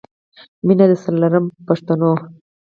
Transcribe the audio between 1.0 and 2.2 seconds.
لرم پښتنو.